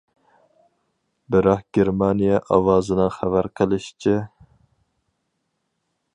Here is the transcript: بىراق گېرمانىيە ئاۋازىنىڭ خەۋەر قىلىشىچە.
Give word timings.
بىراق 1.35 1.61
گېرمانىيە 1.79 2.41
ئاۋازىنىڭ 2.57 3.13
خەۋەر 3.19 3.51
قىلىشىچە. 3.61 4.19